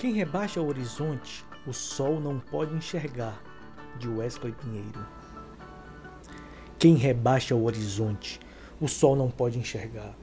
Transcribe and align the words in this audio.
Quem 0.00 0.14
rebaixa 0.14 0.62
o 0.62 0.66
horizonte, 0.66 1.44
o 1.66 1.74
sol 1.74 2.18
não 2.20 2.38
pode 2.38 2.74
enxergar. 2.74 3.38
De 3.98 4.08
Wesley 4.08 4.54
Pinheiro. 4.54 5.06
Quem 6.78 6.94
rebaixa 6.94 7.54
o 7.54 7.64
horizonte, 7.64 8.40
o 8.80 8.88
sol 8.88 9.14
não 9.14 9.30
pode 9.30 9.58
enxergar. 9.58 10.16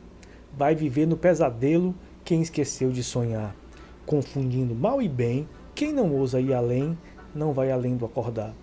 Vai 0.52 0.74
viver 0.74 1.06
no 1.06 1.16
pesadelo 1.16 1.94
quem 2.26 2.42
esqueceu 2.42 2.90
de 2.90 3.04
sonhar, 3.04 3.56
confundindo 4.04 4.74
mal 4.74 5.00
e 5.00 5.08
bem. 5.08 5.48
Quem 5.76 5.94
não 5.94 6.12
ousa 6.12 6.42
ir 6.42 6.56
além, 6.56 6.98
não 7.36 7.54
vai 7.54 7.72
além 7.72 7.96
do 7.96 8.06
acordar. 8.06 8.56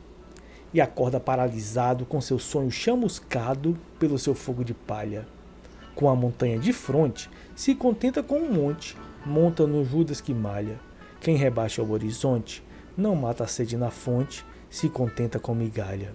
E 0.72 0.80
acorda 0.80 1.20
paralisado 1.20 2.04
com 2.04 2.20
seu 2.20 2.40
sonho 2.40 2.72
chamuscado 2.72 3.78
pelo 4.00 4.18
seu 4.18 4.34
fogo 4.34 4.64
de 4.64 4.74
palha. 4.74 5.28
Com 5.94 6.08
a 6.08 6.16
montanha 6.16 6.58
de 6.58 6.72
fronte, 6.72 7.30
se 7.54 7.72
contenta 7.72 8.20
com 8.20 8.40
um 8.40 8.52
monte, 8.52 8.96
monta 9.24 9.64
no 9.64 9.84
Judas 9.84 10.20
que 10.20 10.34
malha. 10.34 10.76
Quem 11.24 11.36
rebaixa 11.36 11.82
o 11.82 11.90
horizonte, 11.90 12.62
não 12.94 13.16
mata 13.16 13.44
a 13.44 13.46
sede 13.46 13.78
na 13.78 13.90
fonte, 13.90 14.44
se 14.68 14.90
contenta 14.90 15.38
com 15.38 15.54
migalha. 15.54 16.12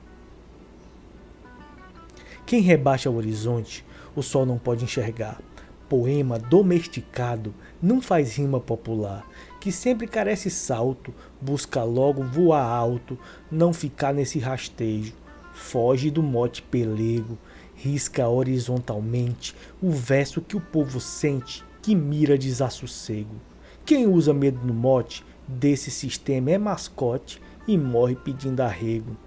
Quem 2.45 2.61
rebaixa 2.61 3.09
o 3.09 3.15
horizonte, 3.15 3.83
o 4.15 4.21
sol 4.21 4.45
não 4.45 4.59
pode 4.59 4.83
enxergar. 4.83 5.41
Poema 5.89 6.37
domesticado 6.37 7.55
não 7.81 7.99
faz 7.99 8.37
rima 8.37 8.59
popular, 8.59 9.27
que 9.59 9.71
sempre 9.71 10.05
carece 10.05 10.51
salto, 10.51 11.11
busca 11.41 11.81
logo 11.83 12.23
voar 12.23 12.63
alto, 12.63 13.17
não 13.49 13.73
ficar 13.73 14.13
nesse 14.13 14.37
rastejo. 14.37 15.15
Foge 15.55 16.11
do 16.11 16.21
mote 16.21 16.61
pelego, 16.61 17.35
risca 17.73 18.29
horizontalmente 18.29 19.55
o 19.81 19.89
verso 19.89 20.39
que 20.39 20.55
o 20.55 20.61
povo 20.61 20.99
sente, 20.99 21.65
que 21.81 21.95
mira 21.95 22.37
desassossego. 22.37 23.49
Quem 23.85 24.07
usa 24.07 24.33
medo 24.33 24.59
no 24.65 24.73
mote 24.73 25.25
desse 25.47 25.89
sistema 25.89 26.51
é 26.51 26.57
mascote 26.57 27.41
e 27.67 27.77
morre 27.77 28.15
pedindo 28.15 28.61
arrego. 28.61 29.17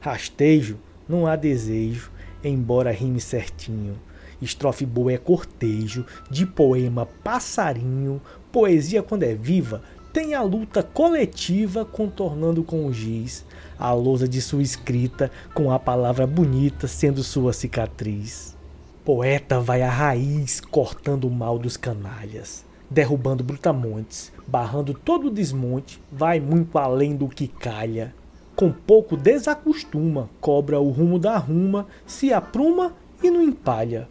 Rastejo, 0.00 0.78
não 1.08 1.26
há 1.26 1.36
desejo, 1.36 2.10
embora 2.42 2.92
rime 2.92 3.20
certinho. 3.20 3.98
Estrofe 4.40 4.84
boa 4.84 5.12
é 5.12 5.18
cortejo, 5.18 6.04
de 6.30 6.46
poema 6.46 7.06
passarinho. 7.24 8.20
Poesia, 8.50 9.02
quando 9.02 9.22
é 9.22 9.34
viva, 9.34 9.82
tem 10.12 10.34
a 10.34 10.42
luta 10.42 10.82
coletiva 10.82 11.84
contornando 11.84 12.62
com 12.64 12.86
o 12.86 12.92
giz 12.92 13.44
a 13.78 13.92
lousa 13.92 14.26
de 14.26 14.40
sua 14.40 14.62
escrita, 14.62 15.30
com 15.52 15.70
a 15.70 15.78
palavra 15.78 16.26
bonita 16.26 16.88
sendo 16.88 17.22
sua 17.22 17.52
cicatriz. 17.52 18.56
Poeta 19.04 19.60
vai 19.60 19.82
à 19.82 19.90
raiz, 19.90 20.60
cortando 20.60 21.24
o 21.28 21.30
mal 21.30 21.58
dos 21.58 21.76
canalhas 21.76 22.64
derrubando 22.90 23.44
brutamontes, 23.44 24.32
barrando 24.46 24.94
todo 24.94 25.28
o 25.28 25.30
desmonte, 25.30 26.00
vai 26.10 26.40
muito 26.40 26.78
além 26.78 27.16
do 27.16 27.28
que 27.28 27.48
calha. 27.48 28.14
Com 28.54 28.72
pouco 28.72 29.16
desacostuma, 29.16 30.30
cobra 30.40 30.80
o 30.80 30.90
rumo 30.90 31.18
da 31.18 31.36
ruma, 31.36 31.86
se 32.06 32.32
apruma 32.32 32.94
e 33.22 33.30
não 33.30 33.42
empalha. 33.42 34.08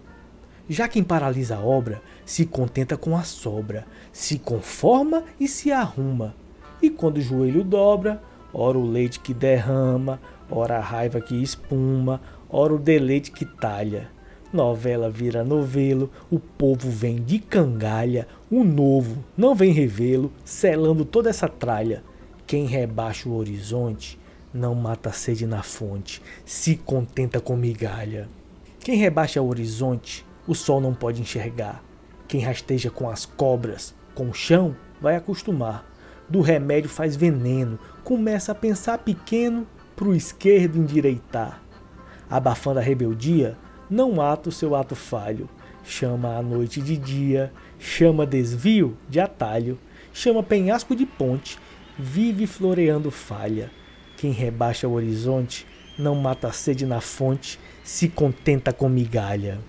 Já 0.70 0.88
quem 0.88 1.03
paralisa 1.03 1.58
a 1.58 1.62
obra 1.62 2.02
se 2.26 2.46
contenta 2.46 2.98
com 2.98 3.16
a 3.16 3.23
sobra, 3.23 3.86
se 4.12 4.40
conforma 4.40 5.23
e 5.40 5.48
se 5.48 5.72
arruma. 5.72 6.36
E 6.81 6.90
quando 6.90 7.18
o 7.18 7.22
joelho 7.22 7.64
dobra, 7.64 8.22
ora 8.53 8.78
o 8.78 8.90
leite 8.90 9.20
que 9.20 9.34
derrama, 9.34 10.20
ora 10.50 10.78
a 10.78 10.81
raiva 10.81 11.22
que 11.22 11.42
espuma, 11.42 12.22
ora 12.50 12.73
o 12.73 12.80
deleite 12.80 13.31
que 13.31 13.46
talha. 13.46 14.09
Novela 14.56 15.09
vira 15.09 15.44
novelo, 15.44 16.09
o 16.31 16.39
povo 16.39 16.89
vem 16.89 17.17
de 17.17 17.39
cangalha, 17.39 18.25
o 18.50 18.64
novo 18.64 19.22
não 19.36 19.53
vem 19.53 19.73
revê-lo, 19.73 20.31
selando 20.45 21.03
toda 21.03 21.30
essa 21.30 21.50
tralha. 21.50 22.02
Quem 22.47 22.66
rebaixa 22.66 23.28
o 23.28 23.36
horizonte 23.36 24.17
não 24.53 24.73
mata 24.73 25.09
a 25.09 25.12
sede 25.12 25.45
na 25.45 25.62
fonte, 25.62 26.22
se 26.45 26.78
contenta 26.78 27.42
com 27.42 27.58
migalha. 27.58 28.30
Quem 28.79 28.96
rebaixa 28.96 29.41
o 29.41 29.50
horizonte, 29.50 30.25
o 30.47 30.56
sol 30.56 30.79
não 30.79 30.94
pode 30.94 31.22
enxergar. 31.22 31.84
Quem 32.25 32.40
rasteja 32.40 32.90
com 32.90 33.09
as 33.09 33.25
cobras, 33.25 33.94
com 34.13 34.29
o 34.29 34.34
chão, 34.34 34.74
vai 35.02 35.18
acostumar. 35.18 35.85
Do 36.29 36.40
remédio 36.40 36.90
faz 36.90 37.18
veneno, 37.18 37.78
começa 38.06 38.53
a 38.53 38.56
pensar 38.56 39.00
pequeno, 39.00 39.68
pro 39.97 40.16
esquerdo 40.16 40.78
endireitar. 40.78 41.62
Abafando 42.29 42.79
a 42.79 42.81
rebeldia, 42.81 43.58
não 43.90 44.12
mata 44.12 44.50
o 44.50 44.51
seu 44.51 44.75
ato 44.75 44.96
falho. 44.96 45.50
Chama 45.84 46.35
a 46.35 46.41
noite 46.41 46.81
de 46.81 46.97
dia, 46.97 47.53
chama 47.78 48.25
desvio 48.25 48.97
de 49.07 49.19
atalho, 49.19 49.78
chama 50.13 50.41
penhasco 50.41 50.96
de 50.96 51.06
ponte, 51.06 51.59
vive 51.97 52.47
floreando 52.47 53.12
falha. 53.12 53.69
Quem 54.18 54.31
rebaixa 54.31 54.88
o 54.88 54.94
horizonte 54.94 55.68
não 55.97 56.16
mata 56.16 56.47
a 56.47 56.51
sede 56.51 56.85
na 56.85 57.01
fonte, 57.01 57.59
se 57.84 58.09
contenta 58.09 58.73
com 58.73 58.90
migalha. 58.90 59.59